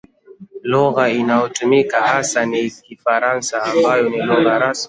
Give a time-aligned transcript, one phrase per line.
[0.63, 4.79] Lugha inayotumika hasa ni Kifaransa ambayo ni lugha rasmi.